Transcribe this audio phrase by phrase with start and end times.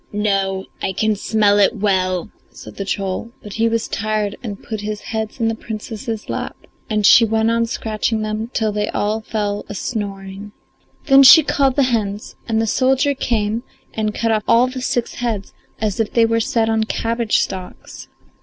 [0.11, 4.81] "No, I can smell it well," said the troll; but he was tired and put
[4.81, 6.57] his heads in the Princess's lap,
[6.89, 10.53] and she went on scratching them till they all fell a snoring.
[11.05, 13.61] Then she called the hens, and the soldier came
[13.93, 18.07] and cut off all the six heads as if they were set on cabbage stalks.